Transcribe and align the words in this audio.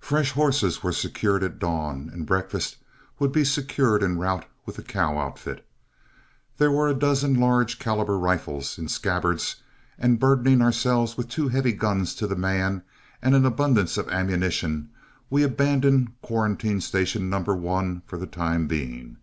Fresh 0.00 0.30
horses 0.30 0.82
were 0.82 0.90
secured 0.90 1.42
at 1.42 1.58
dawn, 1.58 2.08
and 2.14 2.24
breakfast 2.26 2.78
would 3.18 3.30
be 3.30 3.44
secured 3.44 4.02
en 4.02 4.16
route 4.16 4.46
with 4.64 4.76
the 4.76 4.82
cow 4.82 5.18
outfit. 5.18 5.66
There 6.56 6.70
were 6.72 6.88
a 6.88 6.94
dozen 6.94 7.34
large 7.38 7.78
calibre 7.78 8.16
rifles 8.16 8.78
in 8.78 8.88
scabbards, 8.88 9.56
and 9.98 10.18
burdening 10.18 10.62
ourselves 10.62 11.18
with 11.18 11.28
two 11.28 11.48
heavy 11.48 11.72
guns 11.72 12.14
to 12.14 12.26
the 12.26 12.36
man 12.36 12.84
and 13.20 13.34
an 13.34 13.44
abundance 13.44 13.98
of 13.98 14.08
ammunition, 14.08 14.88
we 15.28 15.42
abandoned 15.42 16.14
Quarantine 16.22 16.80
Station 16.80 17.28
No. 17.28 17.40
1 17.40 18.00
for 18.06 18.16
the 18.16 18.26
time 18.26 18.66
being. 18.66 19.18